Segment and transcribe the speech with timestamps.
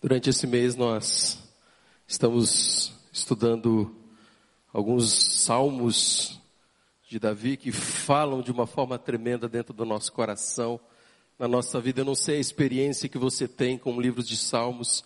[0.00, 1.42] Durante esse mês nós
[2.06, 3.92] estamos estudando
[4.72, 6.40] alguns salmos
[7.08, 10.78] de Davi que falam de uma forma tremenda dentro do nosso coração,
[11.36, 12.02] na nossa vida.
[12.02, 15.02] Eu não sei a experiência que você tem com livros de salmos,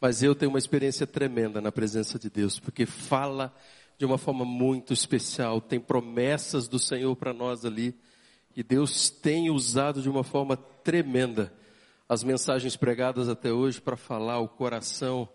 [0.00, 3.54] mas eu tenho uma experiência tremenda na presença de Deus, porque fala
[3.96, 7.94] de uma forma muito especial, tem promessas do Senhor para nós ali,
[8.56, 11.52] e Deus tem usado de uma forma tremenda
[12.12, 15.26] as mensagens pregadas até hoje para falar ao coração,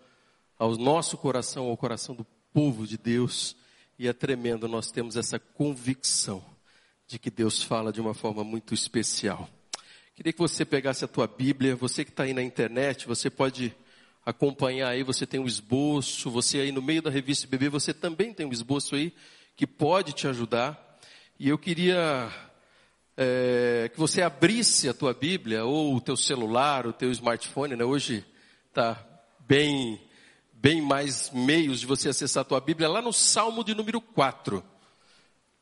[0.59, 2.23] ao nosso coração, ao coração do
[2.53, 3.55] povo de Deus.
[3.97, 6.45] E é tremendo, nós temos essa convicção
[7.07, 9.49] de que Deus fala de uma forma muito especial.
[10.15, 13.75] Queria que você pegasse a tua Bíblia, você que está aí na internet, você pode
[14.23, 18.35] acompanhar aí, você tem um esboço, você aí no meio da revista Bebê, você também
[18.35, 19.11] tem um esboço aí
[19.55, 20.99] que pode te ajudar.
[21.39, 22.31] E eu queria
[23.17, 27.83] é, que você abrisse a tua Bíblia ou o teu celular, o teu smartphone, né?
[27.83, 28.23] Hoje
[28.69, 29.03] está
[29.39, 29.99] bem,
[30.53, 34.63] bem mais meios de você acessar a tua Bíblia lá no Salmo de número 4.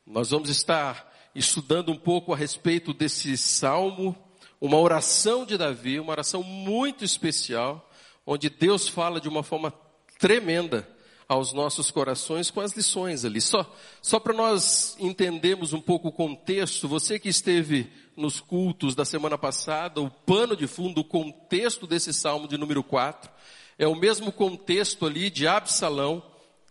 [0.06, 4.16] Nós vamos estar estudando um pouco a respeito desse salmo,
[4.60, 7.90] uma oração de Davi, uma oração muito especial,
[8.26, 9.74] onde Deus fala de uma forma
[10.20, 10.95] tremenda
[11.28, 13.42] aos nossos corações com as lições ali.
[13.42, 13.70] Só,
[14.02, 19.38] só para nós entendermos um pouco o contexto, você que esteve nos cultos da semana
[19.38, 23.30] passada, o pano de fundo, o contexto desse salmo de número 4,
[23.78, 26.24] é o mesmo contexto ali de Absalão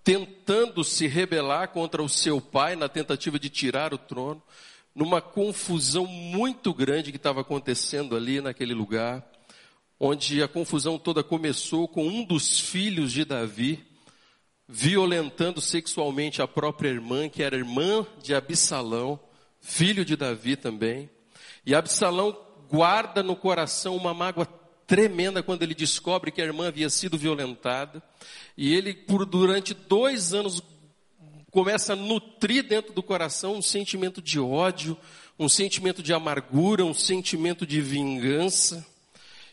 [0.02, 4.42] tentando se rebelar contra o seu pai na tentativa de tirar o trono,
[4.94, 9.26] numa confusão muito grande que estava acontecendo ali naquele lugar,
[9.98, 13.84] onde a confusão toda começou com um dos filhos de Davi,
[14.68, 19.20] violentando sexualmente a própria irmã, que era irmã de Absalão,
[19.60, 21.10] filho de Davi também.
[21.66, 22.36] E Absalão
[22.68, 24.46] guarda no coração uma mágoa
[24.86, 28.02] tremenda quando ele descobre que a irmã havia sido violentada.
[28.56, 30.62] E ele, por durante dois anos,
[31.50, 34.96] começa a nutrir dentro do coração um sentimento de ódio,
[35.38, 38.86] um sentimento de amargura, um sentimento de vingança.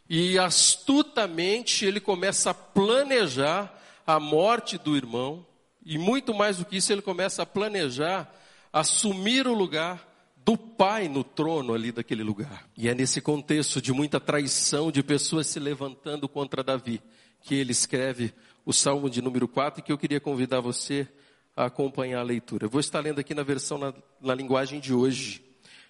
[0.09, 5.45] E astutamente ele começa a planejar a morte do irmão,
[5.85, 8.31] e muito mais do que isso, ele começa a planejar
[8.71, 10.07] assumir o lugar
[10.43, 12.67] do pai no trono ali daquele lugar.
[12.75, 17.01] E é nesse contexto de muita traição, de pessoas se levantando contra Davi,
[17.41, 18.33] que ele escreve
[18.65, 21.07] o Salmo de número 4, que eu queria convidar você
[21.55, 22.65] a acompanhar a leitura.
[22.65, 25.43] Eu vou estar lendo aqui na versão na, na linguagem de hoje.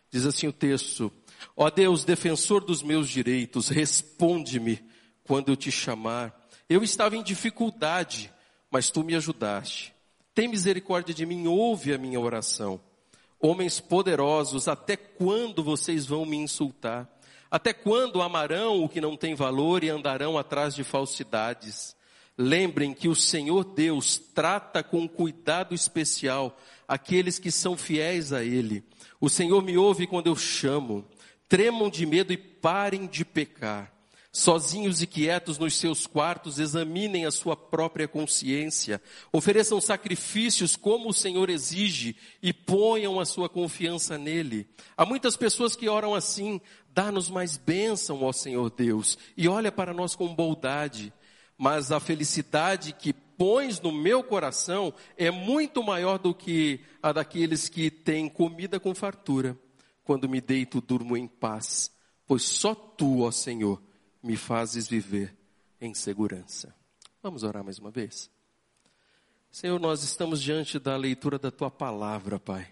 [0.09, 1.11] Diz assim o texto:
[1.55, 4.83] Ó Deus, defensor dos meus direitos, responde-me
[5.23, 6.40] quando eu te chamar.
[6.71, 8.31] Eu estava em dificuldade,
[8.71, 9.93] mas tu me ajudaste.
[10.33, 12.79] Tem misericórdia de mim, ouve a minha oração.
[13.41, 17.09] Homens poderosos, até quando vocês vão me insultar?
[17.51, 21.93] Até quando amarão o que não tem valor e andarão atrás de falsidades?
[22.37, 26.57] Lembrem que o Senhor Deus trata com cuidado especial
[26.87, 28.81] aqueles que são fiéis a Ele.
[29.19, 31.05] O Senhor me ouve quando eu chamo.
[31.49, 33.90] Tremam de medo e parem de pecar.
[34.33, 41.13] Sozinhos e quietos nos seus quartos, examinem a sua própria consciência, ofereçam sacrifícios como o
[41.13, 44.69] Senhor exige e ponham a sua confiança nele.
[44.95, 46.61] Há muitas pessoas que oram assim:
[46.93, 51.11] dá-nos mais bênção, ó Senhor Deus, e olha para nós com bondade.
[51.57, 57.67] Mas a felicidade que pões no meu coração é muito maior do que a daqueles
[57.67, 59.59] que têm comida com fartura.
[60.05, 61.91] Quando me deito, durmo em paz,
[62.25, 63.81] pois só tu, ó Senhor,
[64.21, 65.35] me fazes viver
[65.79, 66.73] em segurança.
[67.21, 68.29] Vamos orar mais uma vez?
[69.51, 72.71] Senhor, nós estamos diante da leitura da tua palavra, Pai.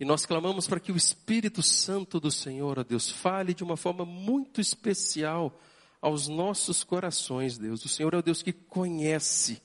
[0.00, 3.76] E nós clamamos para que o Espírito Santo do Senhor, ó Deus, fale de uma
[3.76, 5.60] forma muito especial
[6.00, 7.84] aos nossos corações, Deus.
[7.84, 9.62] O Senhor é o Deus que conhece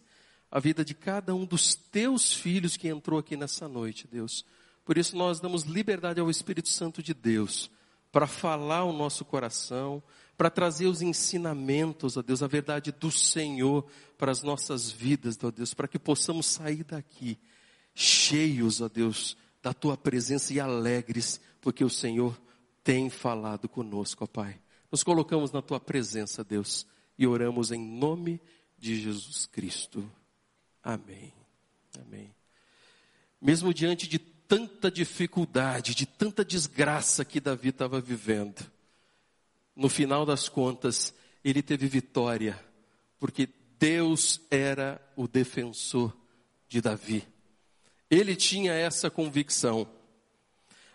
[0.52, 4.46] a vida de cada um dos teus filhos que entrou aqui nessa noite, Deus.
[4.85, 7.72] Por isso nós damos liberdade ao Espírito Santo de Deus
[8.12, 10.02] para falar o nosso coração,
[10.37, 13.85] para trazer os ensinamentos, ó Deus, a verdade do Senhor
[14.17, 17.39] para as nossas vidas, ó Deus, para que possamos sair daqui
[17.95, 22.39] cheios, ó Deus, da tua presença e alegres, porque o Senhor
[22.84, 24.61] tem falado conosco, ó Pai.
[24.91, 26.85] Nos colocamos na tua presença, Deus,
[27.17, 28.40] e oramos em nome
[28.78, 30.09] de Jesus Cristo.
[30.83, 31.33] Amém.
[31.99, 32.33] Amém.
[33.41, 38.63] Mesmo diante de tanta dificuldade, de tanta desgraça que Davi estava vivendo,
[39.78, 41.14] no final das contas,
[41.44, 42.59] ele teve vitória,
[43.20, 43.47] porque
[43.78, 46.18] Deus era o defensor
[46.68, 47.28] de Davi.
[48.09, 49.88] Ele tinha essa convicção.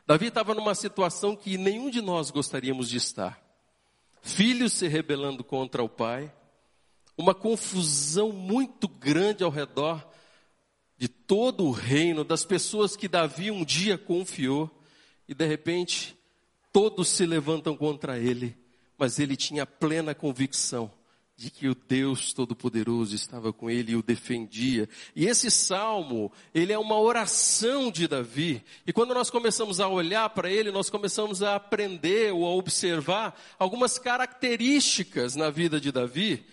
[0.05, 3.41] Davi estava numa situação que nenhum de nós gostaríamos de estar.
[4.21, 6.33] Filhos se rebelando contra o pai,
[7.17, 10.05] uma confusão muito grande ao redor
[10.99, 14.71] de todo o reino, das pessoas que Davi um dia confiou,
[15.29, 16.17] e de repente
[16.73, 18.57] todos se levantam contra ele,
[18.99, 20.91] mas ele tinha plena convicção
[21.43, 24.89] de que o Deus Todo-Poderoso estava com ele e o defendia.
[25.17, 28.65] E esse salmo, ele é uma oração de Davi.
[28.87, 33.37] E quando nós começamos a olhar para ele, nós começamos a aprender ou a observar
[33.59, 36.47] algumas características na vida de Davi,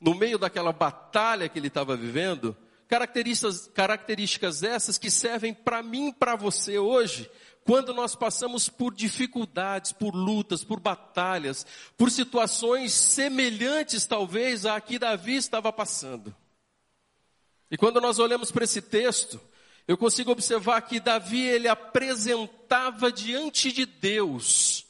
[0.00, 2.56] no meio daquela batalha que ele estava vivendo,
[2.88, 7.30] características, características essas que servem para mim para você hoje,
[7.66, 11.66] quando nós passamos por dificuldades, por lutas, por batalhas,
[11.98, 16.34] por situações semelhantes talvez a que Davi estava passando.
[17.68, 19.40] E quando nós olhamos para esse texto,
[19.88, 24.86] eu consigo observar que Davi ele apresentava diante de Deus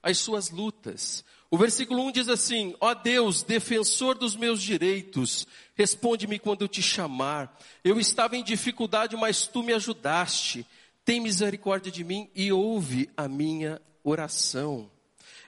[0.00, 1.24] as suas lutas.
[1.50, 6.80] O versículo 1 diz assim: Ó Deus, defensor dos meus direitos, responde-me quando eu te
[6.80, 7.58] chamar.
[7.82, 10.64] Eu estava em dificuldade, mas tu me ajudaste
[11.04, 14.90] tem misericórdia de mim e ouve a minha oração.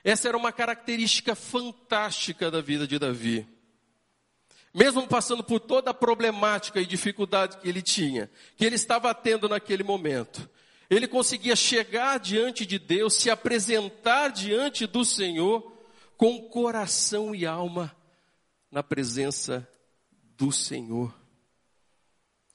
[0.03, 3.47] Essa era uma característica fantástica da vida de Davi.
[4.73, 9.47] Mesmo passando por toda a problemática e dificuldade que ele tinha, que ele estava tendo
[9.47, 10.49] naquele momento,
[10.89, 15.73] ele conseguia chegar diante de Deus, se apresentar diante do Senhor
[16.17, 17.95] com coração e alma
[18.69, 19.67] na presença
[20.37, 21.24] do Senhor.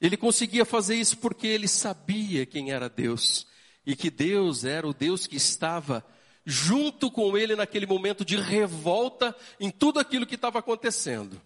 [0.01, 3.47] Ele conseguia fazer isso porque ele sabia quem era Deus
[3.85, 6.05] e que Deus era o Deus que estava
[6.45, 11.41] junto com ele naquele momento de revolta em tudo aquilo que estava acontecendo.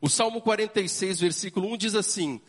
[0.00, 2.40] O Salmo 46, versículo 1 diz assim: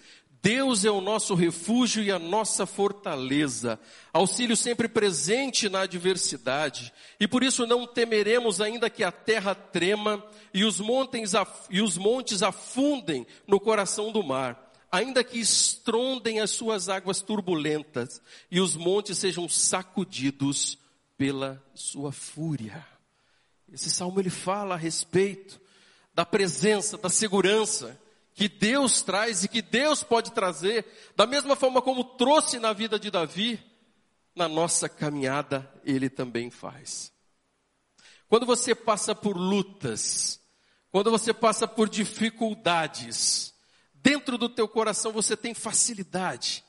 [0.41, 3.79] Deus é o nosso refúgio e a nossa fortaleza,
[4.11, 10.21] auxílio sempre presente na adversidade, e por isso não temeremos ainda que a terra trema
[10.53, 11.31] e os montes,
[11.69, 18.21] e os montes afundem no coração do mar ainda que estrondem as suas águas turbulentas
[18.49, 20.77] e os montes sejam sacudidos
[21.17, 22.85] pela sua fúria.
[23.71, 25.59] Esse salmo ele fala a respeito
[26.13, 27.99] da presença, da segurança
[28.33, 30.85] que Deus traz e que Deus pode trazer,
[31.15, 33.59] da mesma forma como trouxe na vida de Davi,
[34.35, 37.11] na nossa caminhada ele também faz.
[38.29, 40.39] Quando você passa por lutas,
[40.91, 43.53] quando você passa por dificuldades,
[44.07, 46.63] dentro do teu coração você tem facilidade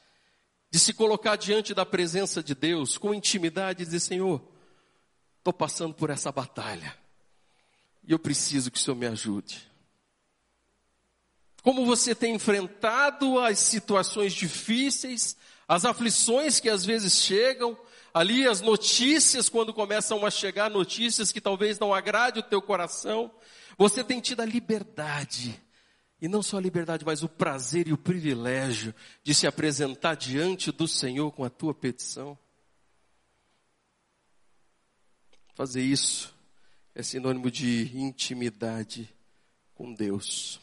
[0.73, 4.43] de se colocar diante da presença de Deus com intimidade e dizer: Senhor,
[5.39, 6.97] estou passando por essa batalha
[8.03, 9.71] e eu preciso que o Senhor me ajude.
[11.63, 15.37] Como você tem enfrentado as situações difíceis,
[15.69, 17.79] as aflições que às vezes chegam,
[18.13, 23.31] ali as notícias, quando começam a chegar notícias que talvez não agrade o teu coração,
[23.77, 25.68] você tem tido a liberdade
[26.21, 30.73] e não só a liberdade, mas o prazer e o privilégio de se apresentar diante
[30.73, 32.37] do Senhor com a tua petição.
[35.55, 36.35] Fazer isso
[36.95, 39.09] é sinônimo de intimidade
[39.75, 40.61] com Deus.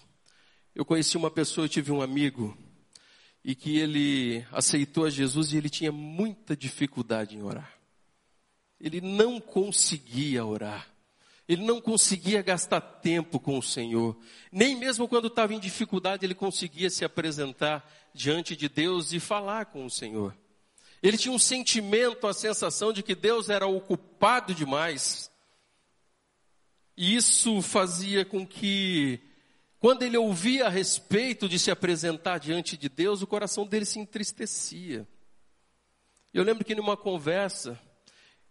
[0.73, 2.57] Eu conheci uma pessoa, eu tive um amigo,
[3.43, 7.71] e que ele aceitou a Jesus e ele tinha muita dificuldade em orar.
[8.79, 10.89] Ele não conseguia orar.
[11.47, 14.17] Ele não conseguia gastar tempo com o Senhor.
[14.51, 19.65] Nem mesmo quando estava em dificuldade, ele conseguia se apresentar diante de Deus e falar
[19.65, 20.35] com o Senhor.
[21.03, 25.31] Ele tinha um sentimento, a sensação de que Deus era ocupado demais.
[26.97, 29.19] E isso fazia com que,
[29.79, 33.99] quando ele ouvia a respeito de se apresentar diante de Deus, o coração dele se
[33.99, 35.07] entristecia.
[36.33, 37.79] Eu lembro que numa conversa,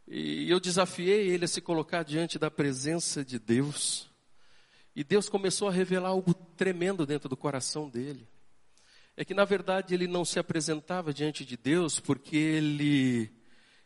[0.07, 4.11] e eu desafiei ele a se colocar diante da presença de Deus.
[4.95, 8.29] E Deus começou a revelar algo tremendo dentro do coração dele.
[9.17, 13.31] É que na verdade ele não se apresentava diante de Deus porque ele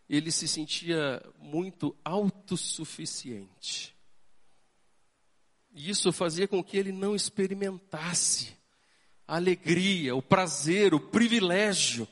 [0.08, 3.94] ele se sentia muito autossuficiente.
[5.74, 8.56] E isso fazia com que ele não experimentasse
[9.26, 12.08] a alegria, o prazer, o privilégio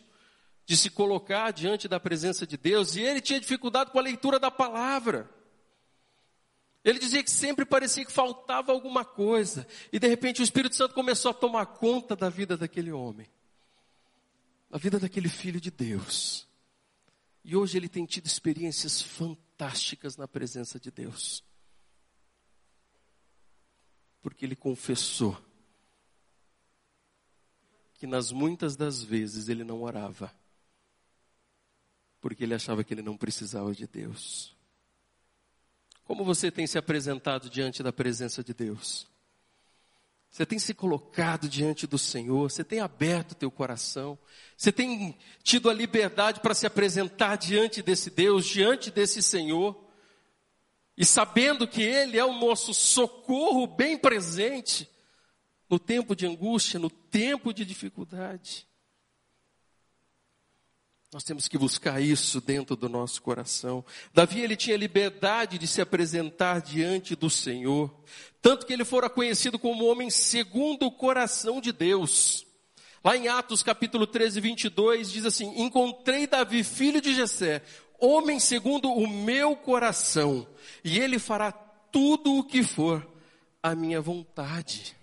[0.67, 4.41] de se colocar diante da presença de Deus, e ele tinha dificuldade com a leitura
[4.41, 5.31] da palavra.
[6.85, 10.93] Ele dizia que sempre parecia que faltava alguma coisa, e de repente o Espírito Santo
[10.93, 13.31] começou a tomar conta da vida daquele homem,
[14.69, 16.49] da vida daquele filho de Deus.
[17.45, 21.45] E hoje ele tem tido experiências fantásticas na presença de Deus.
[24.21, 25.41] Porque ele confessou
[27.95, 30.35] que nas muitas das vezes ele não orava
[32.27, 34.53] porque ele achava que ele não precisava de Deus.
[36.03, 39.07] Como você tem se apresentado diante da presença de Deus?
[40.29, 44.19] Você tem se colocado diante do Senhor, você tem aberto teu coração,
[44.57, 49.81] você tem tido a liberdade para se apresentar diante desse Deus, diante desse Senhor,
[50.97, 54.91] e sabendo que Ele é o nosso socorro bem presente
[55.71, 58.67] no tempo de angústia, no tempo de dificuldade.
[61.17, 63.83] Nós temos que buscar isso dentro do nosso coração.
[64.13, 67.91] Davi, ele tinha liberdade de se apresentar diante do Senhor.
[68.43, 72.47] Tanto que ele fora conhecido como homem segundo o coração de Deus.
[73.03, 77.63] Lá em Atos capítulo 13, 22, diz assim, encontrei Davi, filho de Jessé,
[77.99, 80.47] homem segundo o meu coração,
[80.85, 83.11] e ele fará tudo o que for
[83.63, 84.95] a minha vontade.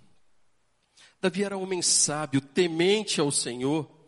[1.19, 4.02] Davi era homem sábio, temente ao Senhor,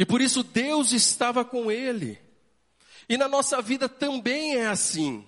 [0.00, 2.18] e por isso Deus estava com ele.
[3.06, 5.22] E na nossa vida também é assim.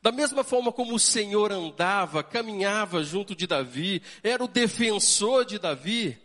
[0.00, 5.58] Da mesma forma como o Senhor andava, caminhava junto de Davi, era o defensor de
[5.58, 6.16] Davi,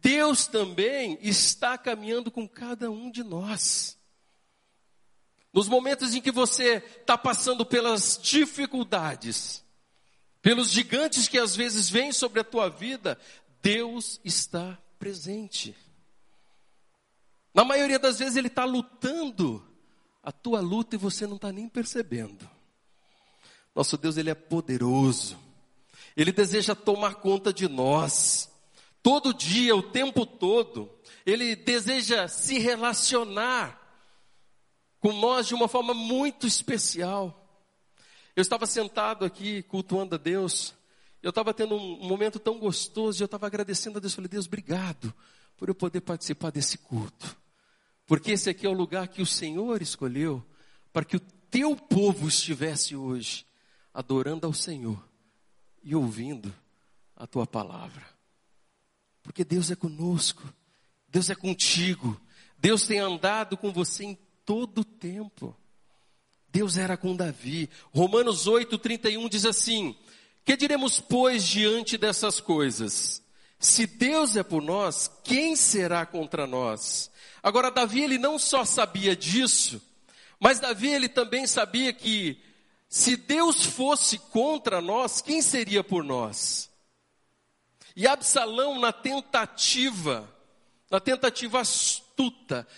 [0.00, 3.96] Deus também está caminhando com cada um de nós.
[5.52, 9.62] Nos momentos em que você está passando pelas dificuldades,
[10.42, 13.16] pelos gigantes que às vezes vêm sobre a tua vida,
[13.62, 15.76] Deus está presente.
[17.54, 19.64] Na maioria das vezes ele está lutando
[20.22, 22.48] a tua luta e você não está nem percebendo.
[23.74, 25.38] Nosso Deus, Ele é poderoso.
[26.16, 28.50] Ele deseja tomar conta de nós.
[29.02, 30.90] Todo dia, o tempo todo.
[31.26, 33.80] Ele deseja se relacionar
[35.00, 37.40] com nós de uma forma muito especial.
[38.34, 40.74] Eu estava sentado aqui cultuando a Deus.
[41.22, 44.14] Eu estava tendo um momento tão gostoso eu estava agradecendo a Deus.
[44.14, 45.12] Falei, Deus, obrigado
[45.56, 47.36] por eu poder participar desse culto.
[48.06, 50.44] Porque esse aqui é o lugar que o Senhor escolheu
[50.92, 53.46] para que o teu povo estivesse hoje
[53.92, 55.02] adorando ao Senhor
[55.82, 56.54] e ouvindo
[57.16, 58.04] a tua palavra.
[59.22, 60.42] Porque Deus é conosco,
[61.08, 62.20] Deus é contigo,
[62.58, 65.56] Deus tem andado com você em todo o tempo.
[66.48, 67.68] Deus era com Davi.
[67.92, 69.96] Romanos 8, 31 diz assim:
[70.44, 73.23] Que diremos, pois, diante dessas coisas?
[73.64, 77.10] Se Deus é por nós, quem será contra nós?
[77.42, 79.80] Agora, Davi, ele não só sabia disso,
[80.38, 82.38] mas Davi, ele também sabia que
[82.90, 86.70] se Deus fosse contra nós, quem seria por nós?
[87.96, 90.30] E Absalão, na tentativa,
[90.90, 92.68] na tentativa astuta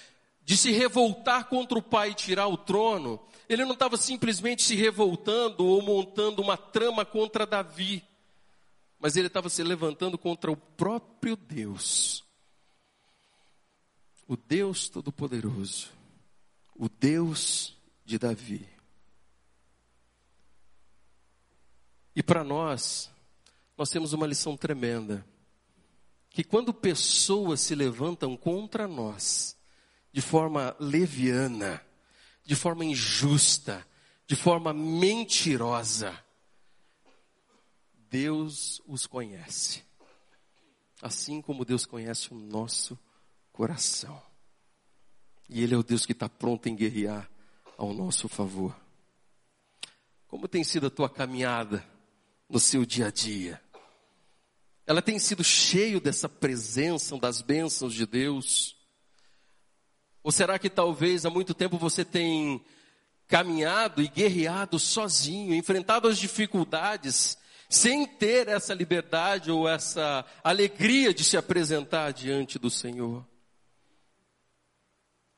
[0.44, 4.76] de se revoltar contra o pai e tirar o trono, ele não estava simplesmente se
[4.76, 8.05] revoltando ou montando uma trama contra Davi,
[8.98, 12.26] mas ele estava se levantando contra o próprio Deus
[14.26, 15.90] o Deus Todo-Poderoso,
[16.74, 18.68] o Deus de Davi.
[22.14, 23.10] E para nós,
[23.76, 25.24] nós temos uma lição tremenda.
[26.30, 29.56] Que quando pessoas se levantam contra nós,
[30.12, 31.82] de forma leviana,
[32.44, 33.86] de forma injusta,
[34.26, 36.18] de forma mentirosa,
[38.10, 39.84] Deus os conhece.
[41.02, 42.98] Assim como Deus conhece o nosso
[43.52, 44.20] coração.
[45.48, 47.30] E Ele é o Deus que está pronto em guerrear
[47.76, 48.74] ao nosso favor.
[50.26, 51.86] Como tem sido a tua caminhada
[52.48, 53.62] no seu dia a dia?
[54.86, 58.76] Ela tem sido cheio dessa presença, das bênçãos de Deus?
[60.22, 62.64] Ou será que talvez há muito tempo você tem
[63.26, 67.36] caminhado e guerreado sozinho, enfrentado as dificuldades,
[67.68, 73.24] sem ter essa liberdade ou essa alegria de se apresentar diante do Senhor?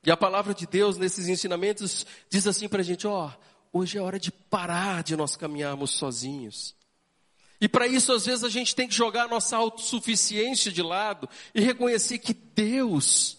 [0.05, 3.31] E a palavra de Deus nesses ensinamentos diz assim para a gente: ó,
[3.73, 6.75] hoje é hora de parar de nós caminharmos sozinhos.
[7.61, 11.29] E para isso, às vezes, a gente tem que jogar a nossa autossuficiência de lado
[11.53, 13.37] e reconhecer que Deus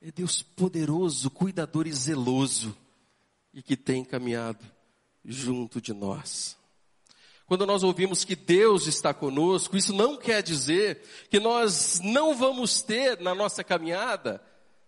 [0.00, 2.76] é Deus poderoso, cuidador e zeloso
[3.54, 4.64] e que tem caminhado
[5.24, 6.56] junto de nós.
[7.52, 12.80] Quando nós ouvimos que Deus está conosco, isso não quer dizer que nós não vamos
[12.80, 14.42] ter na nossa caminhada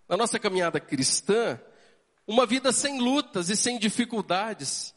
[0.09, 1.61] na nossa caminhada cristã,
[2.27, 4.95] uma vida sem lutas e sem dificuldades,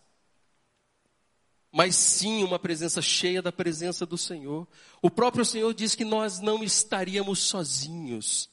[1.70, 4.66] mas sim uma presença cheia da presença do Senhor.
[5.02, 8.50] O próprio Senhor diz que nós não estaríamos sozinhos.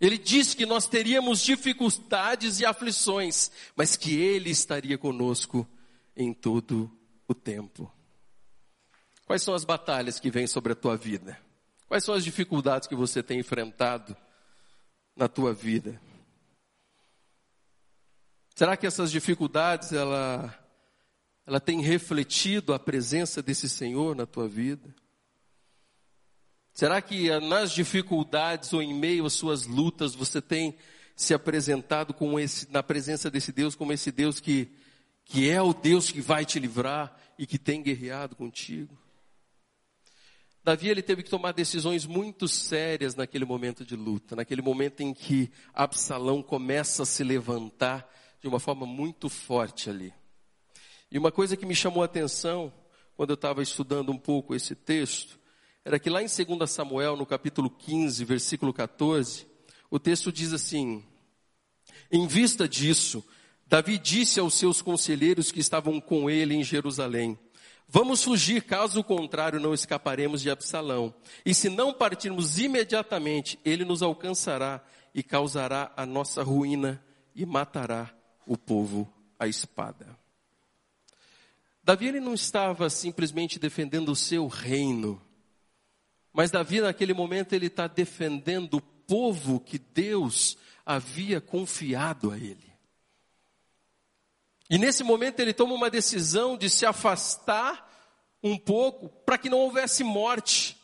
[0.00, 5.68] Ele diz que nós teríamos dificuldades e aflições, mas que Ele estaria conosco
[6.16, 6.90] em todo
[7.28, 7.92] o tempo.
[9.28, 11.38] Quais são as batalhas que vêm sobre a tua vida?
[11.86, 14.16] Quais são as dificuldades que você tem enfrentado?
[15.18, 16.00] na tua vida?
[18.54, 20.56] Será que essas dificuldades ela
[21.44, 24.94] ela tem refletido a presença desse Senhor na tua vida?
[26.72, 30.76] Será que ah, nas dificuldades ou em meio às suas lutas você tem
[31.16, 34.70] se apresentado com esse, na presença desse Deus como esse Deus que,
[35.24, 38.96] que é o Deus que vai te livrar e que tem guerreado contigo?
[40.64, 45.14] Davi ele teve que tomar decisões muito sérias naquele momento de luta, naquele momento em
[45.14, 48.08] que Absalão começa a se levantar
[48.40, 50.12] de uma forma muito forte ali.
[51.10, 52.72] E uma coisa que me chamou a atenção
[53.16, 55.38] quando eu estava estudando um pouco esse texto,
[55.84, 59.46] era que lá em 2 Samuel, no capítulo 15, versículo 14,
[59.90, 61.02] o texto diz assim:
[62.12, 63.24] Em vista disso,
[63.66, 67.38] Davi disse aos seus conselheiros que estavam com ele em Jerusalém:
[67.90, 71.14] Vamos fugir, caso contrário não escaparemos de Absalão.
[71.44, 77.02] E se não partirmos imediatamente, ele nos alcançará e causará a nossa ruína
[77.34, 78.14] e matará
[78.46, 80.18] o povo à espada.
[81.82, 85.22] Davi ele não estava simplesmente defendendo o seu reino,
[86.30, 92.67] mas Davi naquele momento ele está defendendo o povo que Deus havia confiado a ele.
[94.70, 97.88] E nesse momento ele toma uma decisão de se afastar
[98.42, 100.76] um pouco para que não houvesse morte,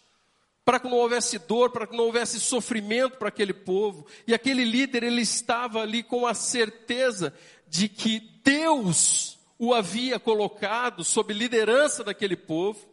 [0.64, 4.06] para que não houvesse dor, para que não houvesse sofrimento para aquele povo.
[4.26, 7.34] E aquele líder ele estava ali com a certeza
[7.68, 12.86] de que Deus o havia colocado sob liderança daquele povo,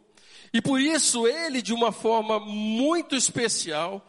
[0.52, 4.06] e por isso ele, de uma forma muito especial,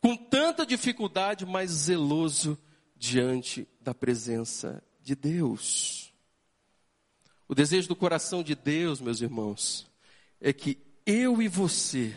[0.00, 2.58] com tanta dificuldade, mas zeloso
[2.94, 6.05] diante da presença de Deus.
[7.48, 9.86] O desejo do coração de Deus, meus irmãos,
[10.40, 12.14] é que eu e você,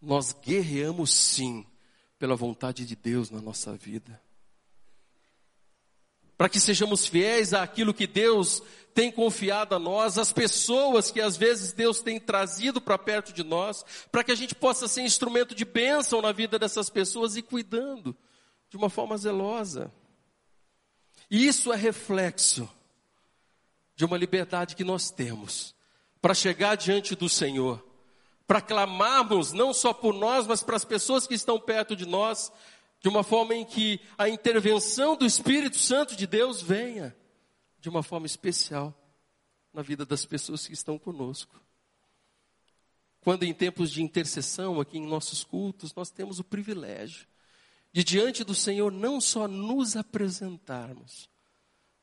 [0.00, 1.66] nós guerreamos sim
[2.18, 4.20] pela vontade de Deus na nossa vida
[6.42, 8.60] para que sejamos fiéis àquilo que Deus
[8.92, 13.44] tem confiado a nós, as pessoas que às vezes Deus tem trazido para perto de
[13.44, 17.42] nós, para que a gente possa ser instrumento de bênção na vida dessas pessoas e
[17.42, 18.16] cuidando
[18.68, 19.92] de uma forma zelosa.
[21.30, 22.68] E isso é reflexo
[23.94, 25.74] de uma liberdade que nós temos
[26.20, 27.84] para chegar diante do Senhor,
[28.46, 32.52] para clamarmos não só por nós, mas para as pessoas que estão perto de nós,
[33.00, 37.16] de uma forma em que a intervenção do Espírito Santo de Deus venha
[37.80, 38.94] de uma forma especial
[39.72, 41.60] na vida das pessoas que estão conosco.
[43.20, 47.26] Quando em tempos de intercessão aqui em nossos cultos, nós temos o privilégio
[47.92, 51.28] de diante do Senhor não só nos apresentarmos,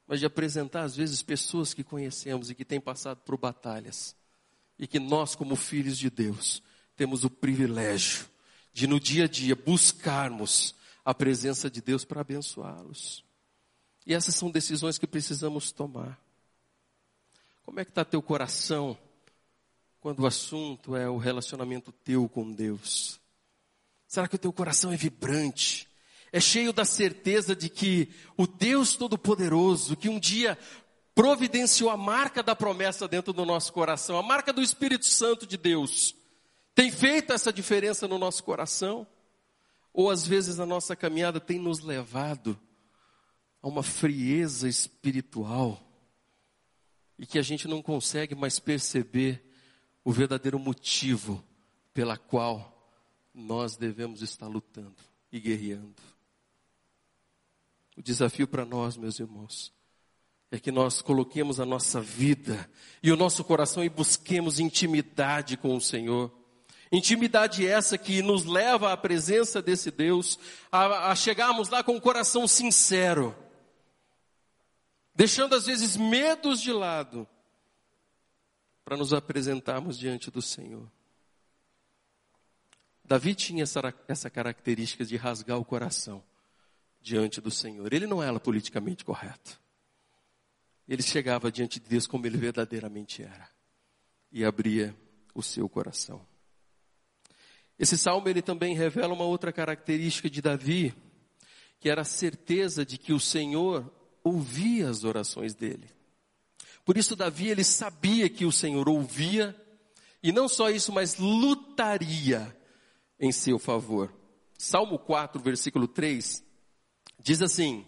[0.09, 4.15] mas de apresentar às vezes pessoas que conhecemos e que têm passado por batalhas
[4.79, 6.63] e que nós como filhos de Deus
[6.95, 8.27] temos o privilégio
[8.73, 10.73] de no dia a dia buscarmos
[11.05, 13.23] a presença de Deus para abençoá-los.
[14.03, 16.19] E essas são decisões que precisamos tomar.
[17.61, 18.97] Como é que está teu coração
[20.01, 23.19] quando o assunto é o relacionamento teu com Deus?
[24.07, 25.88] Será que o teu coração é vibrante?
[26.31, 30.57] É cheio da certeza de que o Deus Todo-Poderoso, que um dia
[31.15, 35.57] providenciou a marca da promessa dentro do nosso coração, a marca do Espírito Santo de
[35.57, 36.15] Deus,
[36.75, 39.07] tem feito essa diferença no nosso coração?
[39.93, 42.59] ou às vezes a nossa caminhada tem nos levado
[43.61, 45.77] a uma frieza espiritual
[47.17, 49.43] e que a gente não consegue mais perceber
[50.03, 51.43] o verdadeiro motivo
[51.93, 52.73] pela qual
[53.33, 54.95] nós devemos estar lutando
[55.31, 56.01] e guerreando.
[57.99, 59.73] O desafio para nós, meus irmãos,
[60.49, 62.71] é que nós coloquemos a nossa vida
[63.03, 66.31] e o nosso coração e busquemos intimidade com o Senhor.
[66.89, 70.39] Intimidade essa que nos leva à presença desse Deus,
[70.71, 73.35] a, a chegarmos lá com o coração sincero,
[75.13, 77.27] deixando às vezes medos de lado,
[78.85, 80.89] para nos apresentarmos diante do Senhor.
[83.03, 86.23] Davi tinha essa, essa característica de rasgar o coração
[87.01, 87.93] diante do Senhor.
[87.93, 89.59] Ele não era politicamente correto.
[90.87, 93.49] Ele chegava diante de Deus como ele verdadeiramente era
[94.31, 94.95] e abria
[95.33, 96.25] o seu coração.
[97.77, 100.93] Esse salmo ele também revela uma outra característica de Davi,
[101.79, 103.89] que era a certeza de que o Senhor
[104.23, 105.89] ouvia as orações dele.
[106.83, 109.55] Por isso Davi ele sabia que o Senhor ouvia
[110.21, 112.55] e não só isso, mas lutaria
[113.19, 114.13] em seu favor.
[114.57, 116.43] Salmo 4, versículo 3
[117.19, 117.85] diz assim: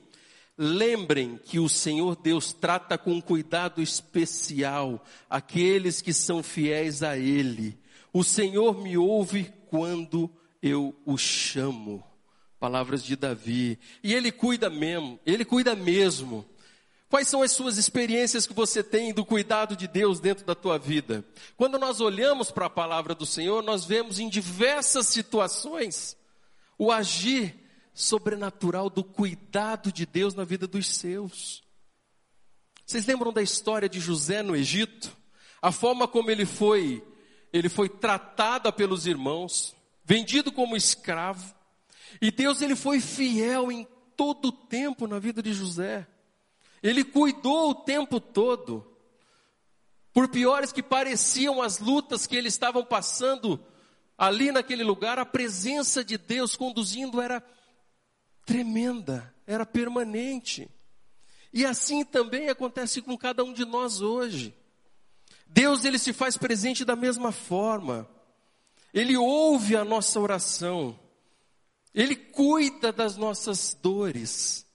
[0.58, 7.80] Lembrem que o Senhor Deus trata com cuidado especial aqueles que são fiéis a Ele.
[8.14, 10.30] O Senhor me ouve quando
[10.62, 12.04] eu o chamo.
[12.60, 13.80] Palavras de Davi.
[14.04, 16.46] E ele cuida mesmo, ele cuida mesmo.
[17.10, 20.78] Quais são as suas experiências que você tem do cuidado de Deus dentro da tua
[20.78, 21.26] vida?
[21.58, 26.16] Quando nós olhamos para a palavra do Senhor, nós vemos em diversas situações
[26.78, 27.61] o agir
[27.94, 31.64] sobrenatural do cuidado de Deus na vida dos seus.
[32.86, 35.16] Vocês lembram da história de José no Egito?
[35.62, 37.04] A forma como ele foi,
[37.54, 41.56] ele foi tratado pelos irmãos, vendido como escravo.
[42.22, 46.08] E Deus ele foi fiel em todo o tempo na vida de José.
[46.82, 48.86] Ele cuidou o tempo todo.
[50.14, 53.64] Por piores que pareciam as lutas que eles estavam passando
[54.18, 57.42] ali naquele lugar, a presença de Deus conduzindo era
[58.46, 60.70] tremenda, era permanente.
[61.54, 64.56] E assim também acontece com cada um de nós hoje.
[65.48, 68.10] Deus ele se faz presente da mesma forma.
[68.94, 70.98] Ele ouve a nossa oração.
[71.94, 74.66] Ele cuida das nossas dores.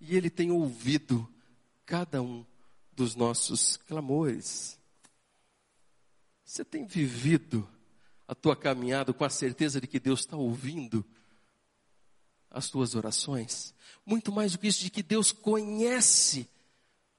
[0.00, 1.26] E ele tem ouvido
[1.86, 2.44] cada um
[2.92, 4.78] dos nossos clamores.
[6.44, 7.68] Você tem vivido
[8.26, 11.04] a tua caminhada com a certeza de que Deus está ouvindo
[12.50, 13.74] as tuas orações?
[14.04, 16.48] Muito mais do que isso, de que Deus conhece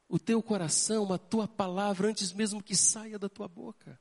[0.08, 4.00] o teu coração, a tua palavra, antes mesmo que saia da tua boca.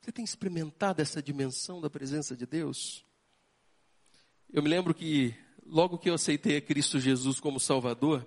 [0.00, 3.04] Você tem experimentado essa dimensão da presença de Deus?
[4.52, 5.34] Eu me lembro que
[5.66, 8.26] logo que eu aceitei a Cristo Jesus como Salvador,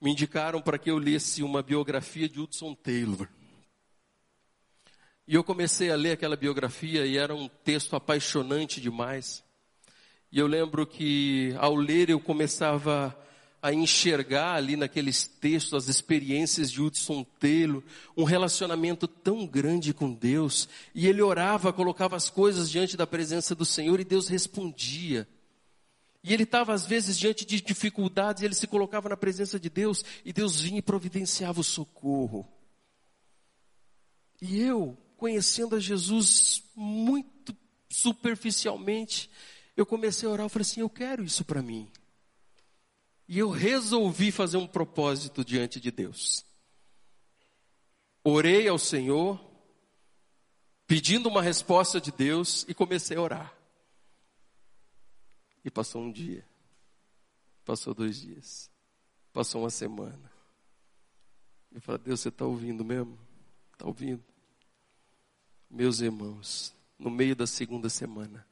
[0.00, 3.28] me indicaram para que eu lesse uma biografia de Hudson Taylor.
[5.26, 9.44] E eu comecei a ler aquela biografia e era um texto apaixonante demais.
[10.32, 13.14] E eu lembro que ao ler eu começava
[13.60, 17.82] a enxergar ali naqueles textos as experiências de Hudson Taylor,
[18.16, 20.68] um relacionamento tão grande com Deus.
[20.94, 25.28] E ele orava, colocava as coisas diante da presença do Senhor e Deus respondia.
[26.24, 30.04] E ele estava, às vezes, diante de dificuldades, ele se colocava na presença de Deus,
[30.24, 32.48] e Deus vinha e providenciava o socorro.
[34.40, 37.54] E eu, conhecendo a Jesus muito
[37.88, 39.28] superficialmente,
[39.76, 41.90] eu comecei a orar, eu falei assim, eu quero isso para mim.
[43.26, 46.44] E eu resolvi fazer um propósito diante de Deus.
[48.22, 49.40] Orei ao Senhor,
[50.86, 53.54] pedindo uma resposta de Deus, e comecei a orar.
[55.64, 56.46] E passou um dia,
[57.64, 58.70] passou dois dias,
[59.32, 60.30] passou uma semana.
[61.72, 63.18] Eu falei, Deus, você está ouvindo mesmo?
[63.72, 64.22] Está ouvindo?
[65.70, 68.46] Meus irmãos, no meio da segunda semana,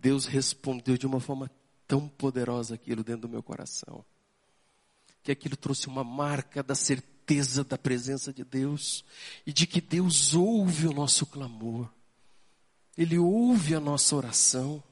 [0.00, 1.50] Deus respondeu de uma forma
[1.86, 4.04] tão poderosa aquilo dentro do meu coração,
[5.22, 9.04] que aquilo trouxe uma marca da certeza da presença de Deus
[9.46, 11.88] e de que Deus ouve o nosso clamor,
[12.96, 14.82] Ele ouve a nossa oração.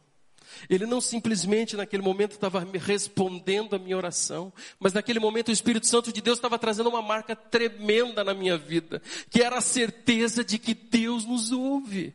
[0.68, 5.87] Ele não simplesmente naquele momento estava respondendo a minha oração, mas naquele momento o Espírito
[5.87, 10.42] Santo de Deus estava trazendo uma marca tremenda na minha vida, que era a certeza
[10.42, 12.14] de que Deus nos ouve.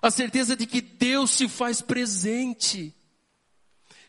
[0.00, 2.94] A certeza de que Deus se faz presente.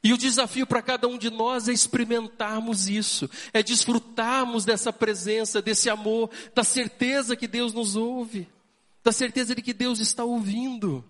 [0.04, 5.62] E o desafio para cada um de nós é experimentarmos isso, é desfrutarmos dessa presença,
[5.62, 8.48] desse amor, da certeza que Deus nos ouve,
[9.04, 11.04] da certeza de que Deus está ouvindo.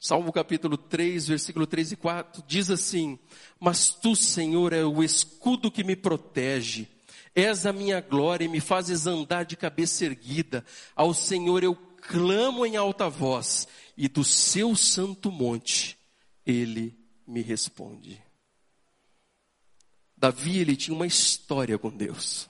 [0.00, 3.18] Salmo capítulo 3, versículo 3 e 4 diz assim:
[3.60, 6.88] Mas tu, Senhor, é o escudo que me protege,
[7.34, 10.64] és a minha glória e me fazes andar de cabeça erguida.
[10.94, 11.74] Ao Senhor eu
[12.08, 15.98] clamo em alta voz, e do seu santo monte
[16.44, 18.22] ele me responde.
[20.16, 22.48] Davi, ele tinha uma história com Deus,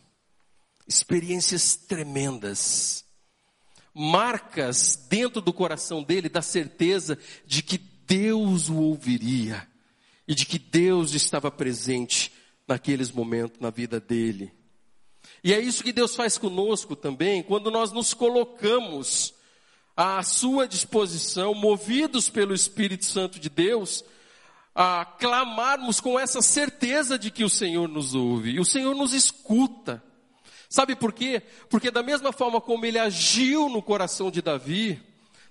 [0.86, 3.04] experiências tremendas
[3.94, 9.66] marcas dentro do coração dele da certeza de que Deus o ouviria
[10.26, 12.32] e de que Deus estava presente
[12.66, 14.52] naqueles momentos na vida dele.
[15.42, 19.34] E é isso que Deus faz conosco também, quando nós nos colocamos
[19.96, 24.04] à sua disposição, movidos pelo Espírito Santo de Deus,
[24.74, 29.12] a clamarmos com essa certeza de que o Senhor nos ouve, e o Senhor nos
[29.12, 30.02] escuta.
[30.68, 31.42] Sabe por quê?
[31.68, 35.00] Porque da mesma forma como ele agiu no coração de Davi,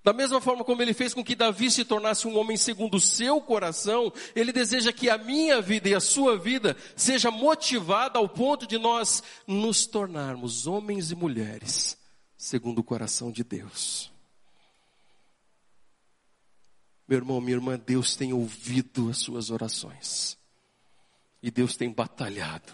[0.03, 3.01] da mesma forma como ele fez com que Davi se tornasse um homem segundo o
[3.01, 8.27] seu coração, ele deseja que a minha vida e a sua vida seja motivada ao
[8.27, 11.97] ponto de nós nos tornarmos homens e mulheres
[12.43, 14.12] segundo o coração de Deus.
[17.07, 20.37] Meu irmão, minha irmã, Deus tem ouvido as suas orações.
[21.41, 22.71] E Deus tem batalhado,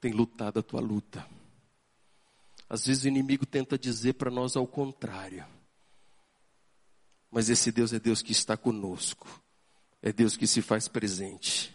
[0.00, 1.26] tem lutado a tua luta.
[2.68, 5.44] Às vezes o inimigo tenta dizer para nós ao contrário.
[7.30, 9.28] Mas esse Deus é Deus que está conosco.
[10.02, 11.72] É Deus que se faz presente.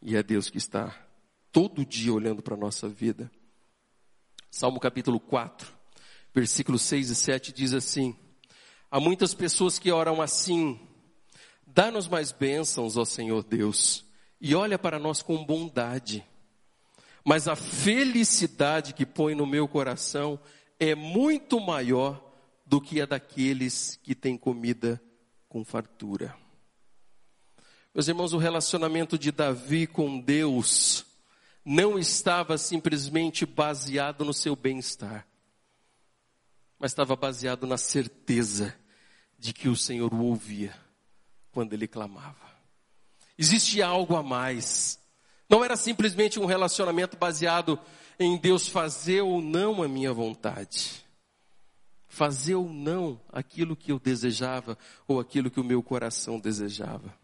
[0.00, 0.96] E é Deus que está
[1.50, 3.30] todo dia olhando para a nossa vida.
[4.50, 5.72] Salmo capítulo 4,
[6.34, 8.16] versículos 6 e 7 diz assim:
[8.90, 10.80] Há muitas pessoas que oram assim:
[11.74, 14.04] Dá-nos mais bênçãos, ó Senhor Deus,
[14.38, 16.22] e olha para nós com bondade.
[17.24, 20.38] Mas a felicidade que põe no meu coração
[20.78, 22.22] é muito maior
[22.66, 25.02] do que a daqueles que têm comida
[25.48, 26.36] com fartura.
[27.94, 31.06] Meus irmãos, o relacionamento de Davi com Deus
[31.64, 35.26] não estava simplesmente baseado no seu bem-estar,
[36.78, 38.76] mas estava baseado na certeza
[39.38, 40.81] de que o Senhor o ouvia
[41.52, 42.50] quando ele clamava.
[43.38, 44.98] Existia algo a mais.
[45.48, 47.78] Não era simplesmente um relacionamento baseado
[48.18, 51.04] em Deus fazer ou não a minha vontade.
[52.08, 57.14] Fazer ou não aquilo que eu desejava ou aquilo que o meu coração desejava.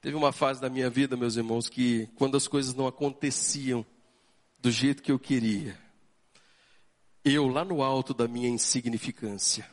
[0.00, 3.86] Teve uma fase da minha vida, meus irmãos, que quando as coisas não aconteciam
[4.58, 5.78] do jeito que eu queria,
[7.24, 9.68] eu lá no alto da minha insignificância,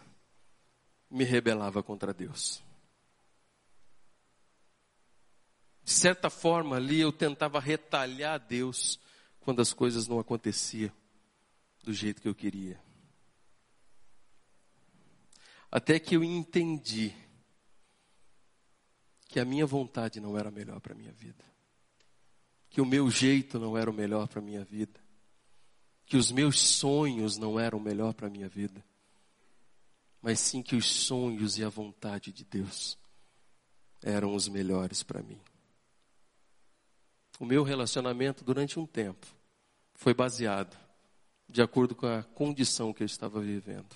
[1.09, 2.63] me rebelava contra Deus.
[5.83, 8.99] De certa forma ali eu tentava retalhar Deus
[9.39, 10.91] quando as coisas não aconteciam
[11.83, 12.79] do jeito que eu queria.
[15.71, 17.13] Até que eu entendi
[19.27, 21.43] que a minha vontade não era melhor para a minha vida.
[22.69, 24.99] Que o meu jeito não era o melhor para a minha vida.
[26.05, 28.83] Que os meus sonhos não eram o melhor para a minha vida.
[30.21, 32.97] Mas sim que os sonhos e a vontade de Deus
[34.01, 35.39] eram os melhores para mim
[37.39, 39.25] o meu relacionamento durante um tempo
[39.95, 40.77] foi baseado
[41.47, 43.95] de acordo com a condição que eu estava vivendo.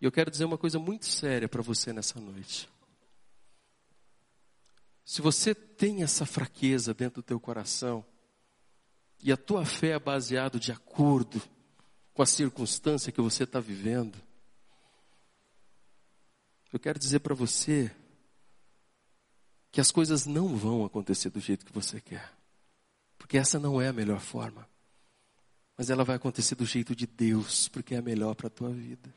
[0.00, 2.68] E eu quero dizer uma coisa muito séria para você nessa noite.
[5.04, 8.04] Se você tem essa fraqueza dentro do teu coração,
[9.22, 11.40] e a tua fé é baseada de acordo
[12.14, 14.20] com a circunstância que você está vivendo,
[16.72, 17.90] eu quero dizer para você
[19.72, 22.32] que as coisas não vão acontecer do jeito que você quer.
[23.18, 24.68] Porque essa não é a melhor forma.
[25.76, 28.70] Mas ela vai acontecer do jeito de Deus, porque é a melhor para a tua
[28.70, 29.12] vida.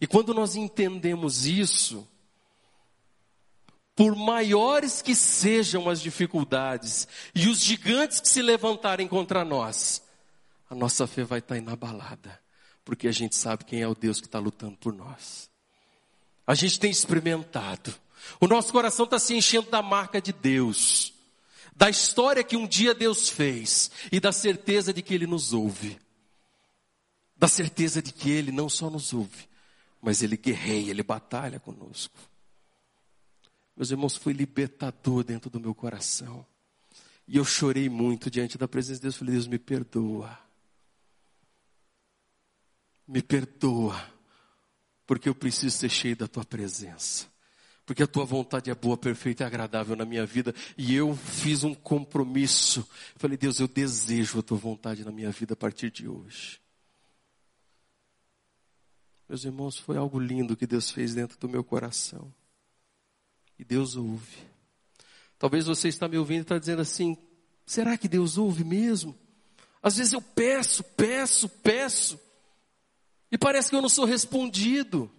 [0.00, 2.06] E quando nós entendemos isso,
[3.94, 10.02] por maiores que sejam as dificuldades e os gigantes que se levantarem contra nós,
[10.70, 12.40] a nossa fé vai estar inabalada,
[12.84, 15.50] porque a gente sabe quem é o Deus que está lutando por nós.
[16.46, 17.94] A gente tem experimentado
[18.40, 21.12] o nosso coração está se enchendo da marca de Deus,
[21.74, 25.98] da história que um dia Deus fez e da certeza de que Ele nos ouve.
[27.36, 29.48] Da certeza de que Ele não só nos ouve,
[30.00, 32.18] mas Ele guerreia, Ele batalha conosco.
[33.76, 36.44] Meus irmãos, foi libertador dentro do meu coração.
[37.26, 39.16] E eu chorei muito diante da presença de Deus.
[39.16, 40.38] Falei, Deus, me perdoa.
[43.10, 44.00] Me perdoa.
[45.06, 47.30] Porque eu preciso ser cheio da tua presença
[47.90, 50.54] porque a tua vontade é boa, perfeita e agradável na minha vida.
[50.78, 52.88] E eu fiz um compromisso.
[53.16, 56.60] Falei, Deus, eu desejo a tua vontade na minha vida a partir de hoje.
[59.28, 62.32] Meus irmãos, foi algo lindo que Deus fez dentro do meu coração.
[63.58, 64.38] E Deus ouve.
[65.36, 67.18] Talvez você está me ouvindo e está dizendo assim:
[67.66, 69.18] será que Deus ouve mesmo?
[69.82, 72.20] Às vezes eu peço, peço, peço,
[73.30, 75.10] e parece que eu não sou respondido.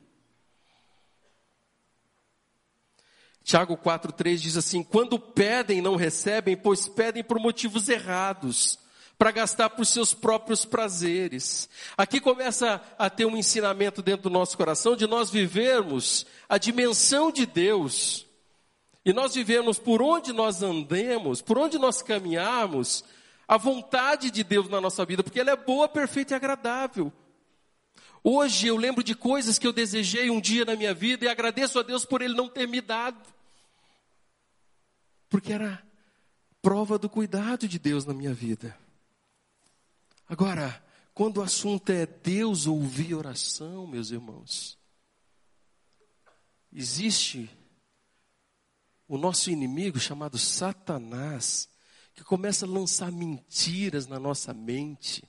[3.43, 8.77] Tiago 4,3 diz assim: quando pedem, não recebem, pois pedem por motivos errados,
[9.17, 11.69] para gastar por seus próprios prazeres.
[11.97, 17.31] Aqui começa a ter um ensinamento dentro do nosso coração de nós vivermos a dimensão
[17.31, 18.27] de Deus.
[19.03, 23.03] E nós vivemos por onde nós andemos, por onde nós caminharmos,
[23.47, 27.11] a vontade de Deus na nossa vida, porque ela é boa, perfeita e agradável.
[28.23, 31.79] Hoje eu lembro de coisas que eu desejei um dia na minha vida e agradeço
[31.79, 33.19] a Deus por Ele não ter me dado.
[35.27, 35.83] Porque era
[36.61, 38.77] prova do cuidado de Deus na minha vida.
[40.29, 44.77] Agora, quando o assunto é Deus ouvir oração, meus irmãos,
[46.71, 47.49] existe
[49.07, 51.67] o nosso inimigo chamado Satanás,
[52.13, 55.23] que começa a lançar mentiras na nossa mente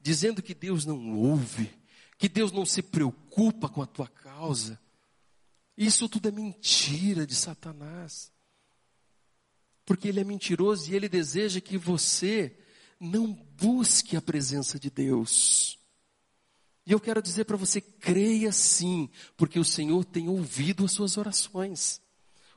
[0.00, 1.70] dizendo que Deus não ouve,
[2.18, 4.80] que Deus não se preocupa com a tua causa.
[5.76, 8.32] Isso tudo é mentira de Satanás.
[9.84, 12.56] Porque ele é mentiroso e ele deseja que você
[12.98, 15.78] não busque a presença de Deus.
[16.86, 21.16] E eu quero dizer para você, creia sim, porque o Senhor tem ouvido as suas
[21.16, 22.00] orações.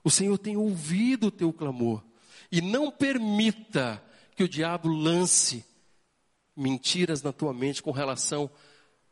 [0.03, 2.03] O Senhor tem ouvido o teu clamor.
[2.51, 4.03] E não permita
[4.35, 5.65] que o diabo lance
[6.55, 8.49] mentiras na tua mente com relação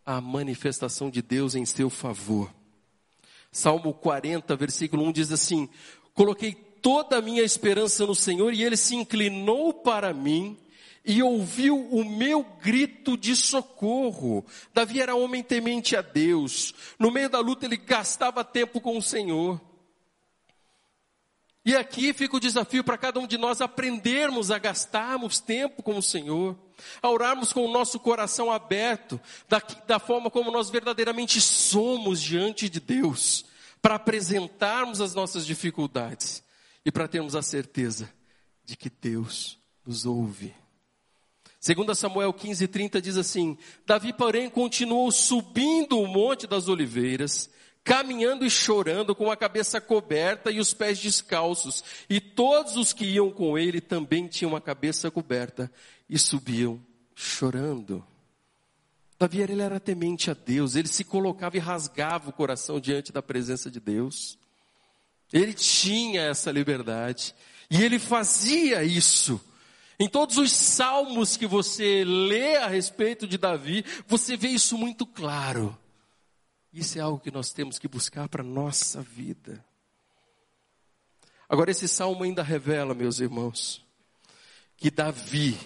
[0.05, 2.53] à manifestação de Deus em seu favor.
[3.51, 5.67] Salmo 40, versículo 1 diz assim:
[6.13, 10.57] Coloquei toda a minha esperança no Senhor e ele se inclinou para mim
[11.03, 14.45] e ouviu o meu grito de socorro.
[14.73, 16.73] Davi era homem temente a Deus.
[16.97, 19.59] No meio da luta ele gastava tempo com o Senhor.
[21.63, 25.95] E aqui fica o desafio para cada um de nós aprendermos a gastarmos tempo com
[25.95, 26.57] o Senhor,
[27.01, 32.67] a orarmos com o nosso coração aberto, da, da forma como nós verdadeiramente somos diante
[32.67, 33.45] de Deus,
[33.79, 36.43] para apresentarmos as nossas dificuldades
[36.83, 38.11] e para termos a certeza
[38.63, 40.53] de que Deus nos ouve.
[41.59, 47.51] Segundo Samuel 15:30 diz assim: Davi, porém, continuou subindo o monte das oliveiras,
[47.83, 53.05] caminhando e chorando com a cabeça coberta e os pés descalços, e todos os que
[53.05, 55.71] iam com ele também tinham a cabeça coberta
[56.09, 56.79] e subiam
[57.15, 58.05] chorando.
[59.19, 63.21] Davi ele era temente a Deus, ele se colocava e rasgava o coração diante da
[63.21, 64.37] presença de Deus.
[65.31, 67.33] Ele tinha essa liberdade
[67.69, 69.39] e ele fazia isso
[70.01, 75.05] em todos os salmos que você lê a respeito de Davi, você vê isso muito
[75.05, 75.77] claro.
[76.73, 79.63] Isso é algo que nós temos que buscar para a nossa vida.
[81.49, 83.85] Agora, esse salmo ainda revela, meus irmãos,
[84.77, 85.59] que Davi,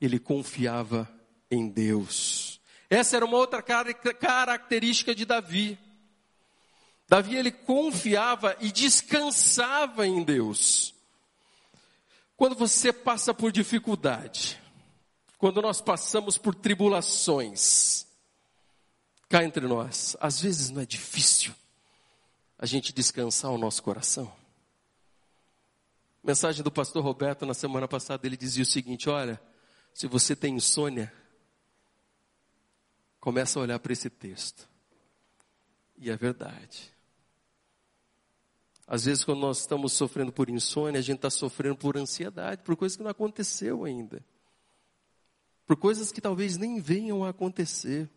[0.00, 1.08] ele confiava
[1.48, 2.60] em Deus.
[2.90, 5.78] Essa era uma outra característica de Davi.
[7.08, 10.92] Davi, ele confiava e descansava em Deus.
[12.36, 14.60] Quando você passa por dificuldade,
[15.38, 18.03] quando nós passamos por tribulações,
[19.28, 21.54] cá entre nós, às vezes não é difícil
[22.58, 24.32] a gente descansar o nosso coração.
[26.22, 29.40] Mensagem do pastor Roberto na semana passada, ele dizia o seguinte: olha,
[29.92, 31.12] se você tem insônia,
[33.20, 34.68] começa a olhar para esse texto.
[35.96, 36.92] E é verdade.
[38.86, 42.76] Às vezes, quando nós estamos sofrendo por insônia, a gente está sofrendo por ansiedade, por
[42.76, 44.22] coisas que não aconteceu ainda.
[45.66, 48.10] Por coisas que talvez nem venham a acontecer.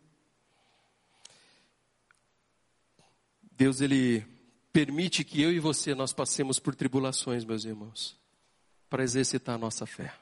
[3.58, 4.24] Deus, Ele
[4.72, 8.16] permite que eu e você nós passemos por tribulações, meus irmãos,
[8.88, 10.14] para exercitar a nossa fé.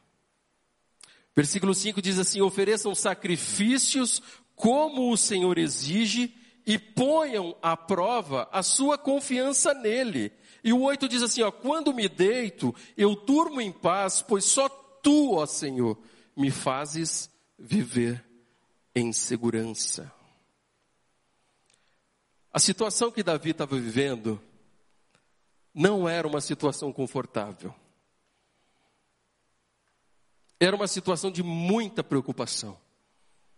[1.37, 4.23] Versículo 5 diz assim: ofereçam sacrifícios
[4.55, 6.35] como o Senhor exige
[6.67, 10.33] e ponham à prova a sua confiança nele.
[10.65, 14.67] E o 8 diz assim, ó, quando me deito, eu durmo em paz, pois só
[15.03, 15.99] tu, ó Senhor,
[16.35, 18.25] me fazes viver
[18.95, 20.16] em segurança.
[22.57, 24.43] A situação que Davi estava vivendo
[25.75, 27.75] não era uma situação confortável.
[30.59, 32.81] Era uma situação de muita preocupação.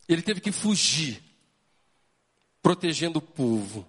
[0.08, 1.22] Ele teve que fugir
[2.60, 3.88] protegendo o povo.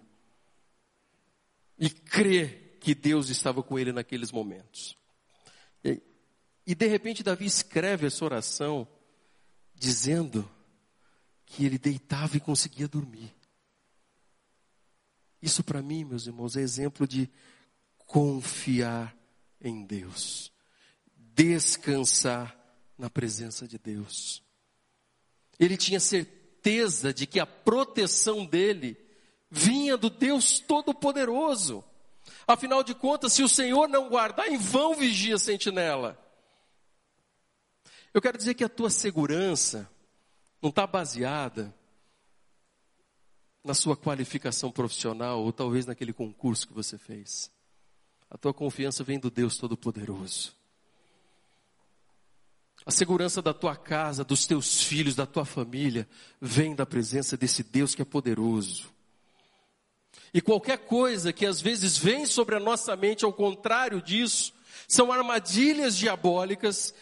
[1.79, 4.95] E crer que Deus estava com ele naqueles momentos.
[5.83, 5.99] E,
[6.67, 8.87] e de repente Davi escreve essa oração
[9.73, 10.47] dizendo
[11.47, 13.38] que ele deitava e conseguia dormir.
[15.41, 17.29] Isso para mim, meus irmãos, é exemplo de
[18.05, 19.15] confiar
[19.61, 20.51] em Deus,
[21.15, 22.57] descansar
[22.97, 24.43] na presença de Deus.
[25.59, 28.97] Ele tinha certeza de que a proteção dele
[29.49, 31.83] vinha do Deus Todo-Poderoso.
[32.45, 36.17] Afinal de contas, se o Senhor não guardar, em vão vigia a sentinela.
[38.13, 39.89] Eu quero dizer que a tua segurança
[40.61, 41.73] não está baseada
[43.63, 47.51] na sua qualificação profissional ou talvez naquele concurso que você fez.
[48.29, 50.55] A tua confiança vem do Deus Todo-Poderoso.
[52.85, 56.07] A segurança da tua casa, dos teus filhos, da tua família,
[56.39, 58.89] vem da presença desse Deus que é poderoso.
[60.33, 64.53] E qualquer coisa que às vezes vem sobre a nossa mente ao contrário disso,
[64.87, 66.93] são armadilhas diabólicas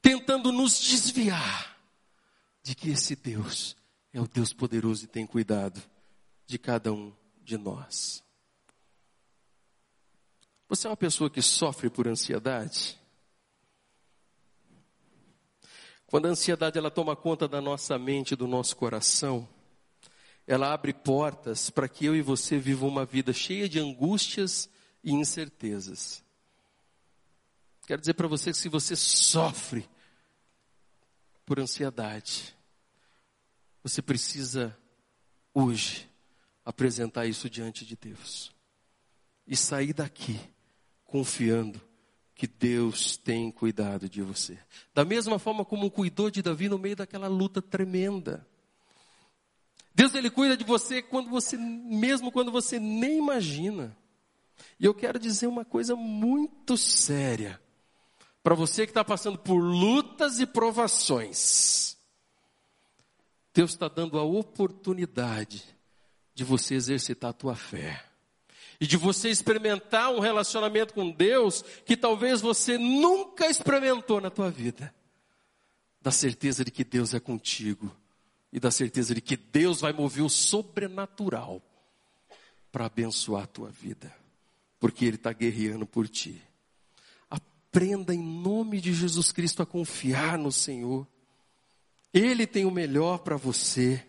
[0.00, 1.76] tentando nos desviar
[2.62, 3.76] de que esse Deus
[4.14, 5.82] é o Deus poderoso e tem cuidado
[6.46, 7.12] de cada um
[7.42, 8.22] de nós.
[10.68, 12.96] Você é uma pessoa que sofre por ansiedade?
[16.06, 19.48] Quando a ansiedade ela toma conta da nossa mente, do nosso coração,
[20.46, 24.70] ela abre portas para que eu e você vivam uma vida cheia de angústias
[25.02, 26.22] e incertezas.
[27.84, 29.88] Quero dizer para você que se você sofre
[31.44, 32.56] por ansiedade,
[33.84, 34.76] você precisa
[35.52, 36.10] hoje
[36.64, 38.50] apresentar isso diante de Deus
[39.46, 40.40] e sair daqui
[41.04, 41.78] confiando
[42.34, 44.58] que Deus tem cuidado de você.
[44.94, 48.44] Da mesma forma como cuidou de Davi no meio daquela luta tremenda.
[49.94, 53.94] Deus ele cuida de você quando você mesmo quando você nem imagina.
[54.80, 57.60] E eu quero dizer uma coisa muito séria
[58.42, 61.93] para você que está passando por lutas e provações.
[63.54, 65.64] Deus está dando a oportunidade
[66.34, 68.04] de você exercitar a tua fé
[68.80, 74.50] e de você experimentar um relacionamento com Deus que talvez você nunca experimentou na tua
[74.50, 74.92] vida.
[76.02, 77.94] Da certeza de que Deus é contigo
[78.52, 81.62] e da certeza de que Deus vai mover o sobrenatural
[82.72, 84.12] para abençoar a tua vida,
[84.80, 86.42] porque Ele está guerreando por ti.
[87.30, 91.06] Aprenda em nome de Jesus Cristo a confiar no Senhor.
[92.14, 94.00] Ele tem o melhor para você.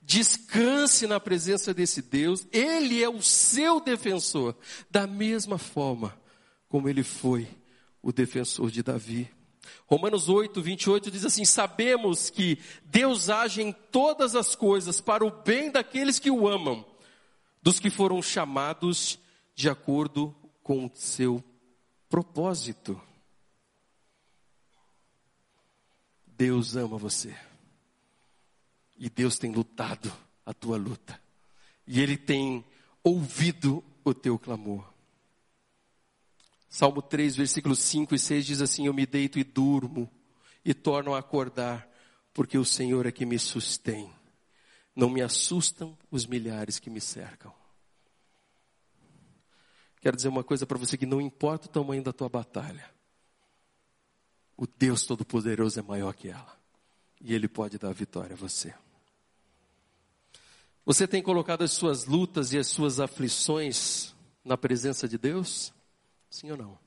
[0.00, 4.56] Descanse na presença desse Deus, Ele é o seu defensor,
[4.90, 6.18] da mesma forma
[6.66, 7.46] como Ele foi
[8.02, 9.30] o defensor de Davi.
[9.86, 15.30] Romanos 8, 28 diz assim: Sabemos que Deus age em todas as coisas para o
[15.30, 16.84] bem daqueles que o amam,
[17.62, 19.18] dos que foram chamados
[19.54, 21.44] de acordo com o seu
[22.08, 23.00] propósito.
[26.40, 27.36] Deus ama você.
[28.96, 30.10] E Deus tem lutado
[30.46, 31.20] a tua luta.
[31.86, 32.64] E Ele tem
[33.04, 34.90] ouvido o teu clamor.
[36.66, 40.10] Salmo 3, versículos 5 e 6 diz assim: Eu me deito e durmo
[40.64, 41.86] e torno a acordar,
[42.32, 44.10] porque o Senhor é que me sustém.
[44.96, 47.52] Não me assustam os milhares que me cercam.
[50.00, 52.98] Quero dizer uma coisa para você que não importa o tamanho da tua batalha.
[54.60, 56.60] O Deus Todo-Poderoso é maior que ela.
[57.18, 58.74] E Ele pode dar vitória a você.
[60.84, 65.72] Você tem colocado as suas lutas e as suas aflições na presença de Deus?
[66.28, 66.78] Sim ou não?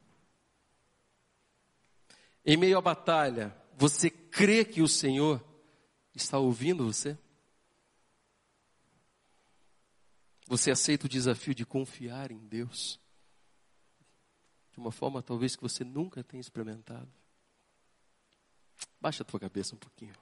[2.46, 5.44] Em meio à batalha, você crê que o Senhor
[6.14, 7.18] está ouvindo você?
[10.46, 13.00] Você aceita o desafio de confiar em Deus?
[14.72, 17.12] De uma forma talvez que você nunca tenha experimentado?
[19.00, 20.14] Baixa a tua cabeça um pouquinho.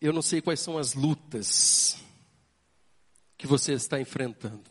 [0.00, 1.96] Eu não sei quais são as lutas
[3.38, 4.70] que você está enfrentando.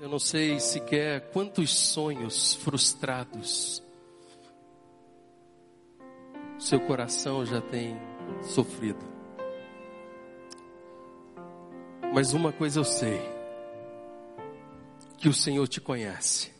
[0.00, 3.82] Eu não sei sequer quantos sonhos frustrados
[6.60, 7.96] seu coração já tem
[8.42, 9.19] sofrido.
[12.12, 13.20] Mas uma coisa eu sei:
[15.18, 16.50] que o Senhor te conhece.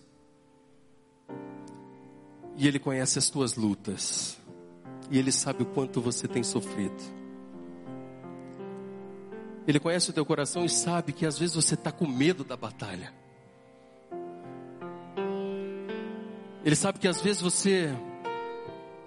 [2.57, 4.39] E Ele conhece as tuas lutas.
[5.11, 7.21] E Ele sabe o quanto você tem sofrido.
[9.67, 12.57] Ele conhece o teu coração e sabe que às vezes você está com medo da
[12.57, 13.13] batalha.
[16.65, 17.95] Ele sabe que às vezes você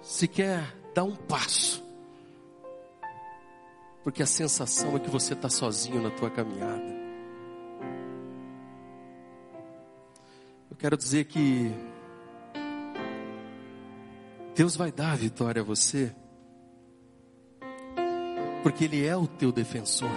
[0.02, 1.83] sequer dá um passo.
[4.04, 6.94] Porque a sensação é que você está sozinho na tua caminhada.
[10.70, 11.72] Eu quero dizer que
[14.54, 16.14] Deus vai dar a vitória a você,
[18.62, 20.10] porque Ele é o teu defensor.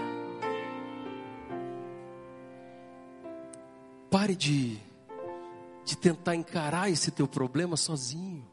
[4.11, 4.77] Pare de,
[5.85, 8.45] de tentar encarar esse teu problema sozinho.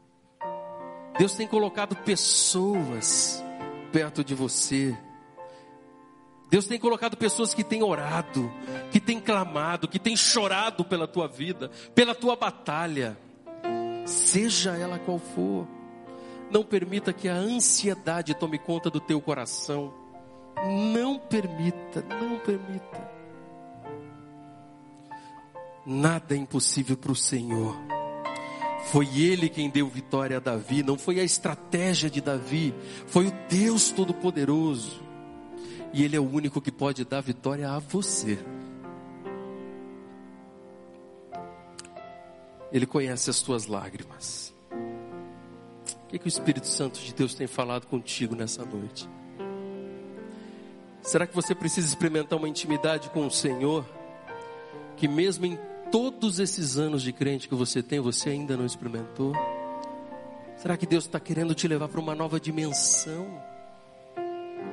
[1.17, 3.43] Deus tem colocado pessoas
[3.91, 4.97] perto de você.
[6.55, 8.49] Deus tem colocado pessoas que têm orado,
[8.89, 13.17] que têm clamado, que têm chorado pela tua vida, pela tua batalha
[14.05, 15.67] seja ela qual for.
[16.49, 19.93] Não permita que a ansiedade tome conta do teu coração.
[20.93, 23.11] Não permita, não permita.
[25.85, 27.75] Nada é impossível para o Senhor.
[28.85, 32.73] Foi Ele quem deu vitória a Davi, não foi a estratégia de Davi,
[33.07, 35.03] foi o Deus Todo-Poderoso.
[35.95, 38.37] E Ele é o único que pode dar vitória a você.
[42.69, 44.53] Ele conhece as tuas lágrimas.
[44.69, 49.09] O que, que o Espírito Santo de Deus tem falado contigo nessa noite?
[51.01, 53.85] Será que você precisa experimentar uma intimidade com o Senhor?
[54.97, 55.57] Que mesmo em
[55.93, 59.31] todos esses anos de crente que você tem, você ainda não experimentou?
[60.57, 63.54] Será que Deus está querendo te levar para uma nova dimensão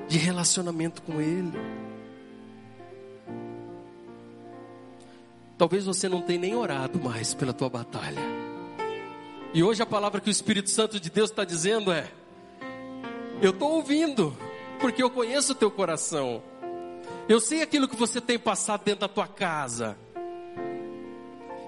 [0.09, 1.53] de relacionamento com Ele?
[5.57, 8.20] Talvez você não tenha nem orado mais pela tua batalha.
[9.55, 12.11] E hoje a palavra que o Espírito Santo de Deus está dizendo é:
[13.40, 14.36] Eu estou ouvindo,
[14.80, 16.43] porque eu conheço o teu coração.
[17.28, 19.97] Eu sei aquilo que você tem passado dentro da tua casa.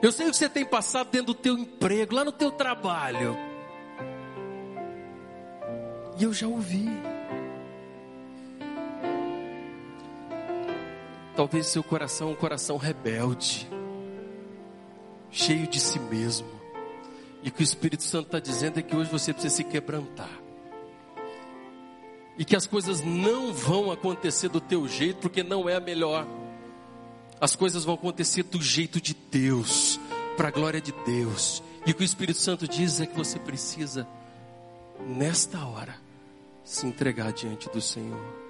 [0.02, 3.36] Eu sei o que você tem passado dentro do teu emprego, lá no teu trabalho.
[6.18, 6.88] E eu já ouvi.
[11.36, 13.68] Talvez seu coração é um coração rebelde,
[15.30, 16.46] cheio de si mesmo.
[17.42, 20.30] E o que o Espírito Santo está dizendo é que hoje você precisa se quebrantar.
[22.38, 26.26] E que as coisas não vão acontecer do teu jeito, porque não é a melhor.
[27.40, 30.00] As coisas vão acontecer do jeito de Deus,
[30.36, 31.62] para a glória de Deus.
[31.84, 34.06] E o que o Espírito Santo diz é que você precisa,
[35.00, 35.96] nesta hora,
[36.64, 38.43] se entregar diante do Senhor.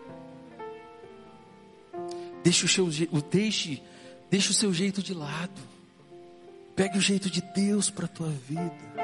[2.45, 2.87] Deixe o seu,
[3.31, 3.83] deixe,
[4.31, 5.61] deixe o seu jeito de lado.
[6.77, 8.95] Pegue o jeito de Deus para a tua vida.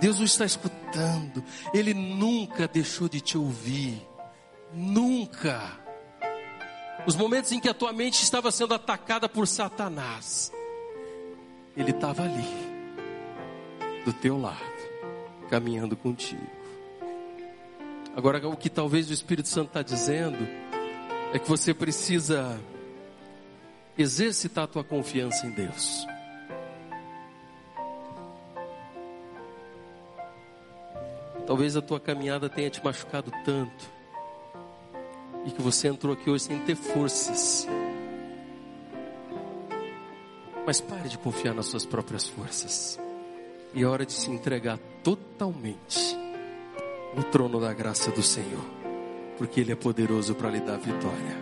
[0.00, 1.44] Deus o está escutando.
[1.74, 4.00] Ele nunca deixou de te ouvir.
[4.72, 5.78] Nunca.
[7.06, 10.50] Os momentos em que a tua mente estava sendo atacada por Satanás,
[11.76, 12.44] ele estava ali,
[14.04, 14.58] do teu lado,
[15.50, 16.46] caminhando contigo.
[18.16, 20.46] Agora, o que talvez o Espírito Santo está dizendo
[21.32, 22.60] é que você precisa
[23.96, 26.06] exercitar a tua confiança em Deus.
[31.46, 33.90] Talvez a tua caminhada tenha te machucado tanto
[35.44, 37.66] e que você entrou aqui hoje sem ter forças.
[40.66, 42.98] Mas pare de confiar nas suas próprias forças.
[43.74, 46.16] E é hora de se entregar totalmente
[47.16, 48.64] no trono da graça do Senhor,
[49.40, 51.34] porque Ele é poderoso para lhe dar vitória.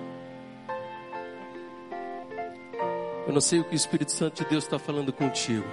[3.27, 5.67] Eu não sei o que o Espírito Santo de Deus está falando contigo.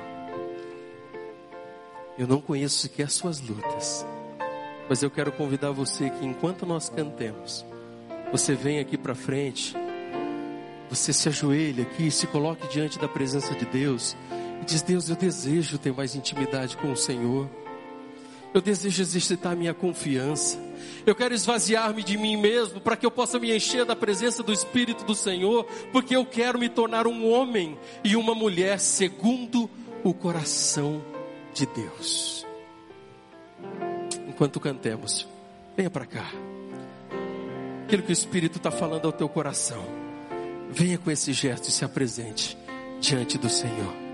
[2.17, 4.03] Eu não conheço sequer as suas lutas.
[4.89, 7.63] Mas eu quero convidar você que enquanto nós cantemos,
[8.31, 9.75] você vem aqui para frente,
[10.89, 14.17] você se ajoelha aqui, se coloque diante da presença de Deus
[14.63, 17.47] e diz: Deus, eu desejo ter mais intimidade com o Senhor.
[18.51, 20.64] Eu desejo exercitar minha confiança.
[21.05, 24.53] Eu quero esvaziar-me de mim mesmo para que eu possa me encher da presença do
[24.53, 29.69] Espírito do Senhor, porque eu quero me tornar um homem e uma mulher segundo
[30.03, 31.03] o coração
[31.53, 32.45] de Deus.
[34.27, 35.27] Enquanto cantemos,
[35.75, 36.31] venha para cá.
[37.85, 39.85] Aquilo que o Espírito está falando ao teu coração,
[40.69, 42.57] venha com esse gesto e se apresente
[42.99, 44.04] diante do Senhor.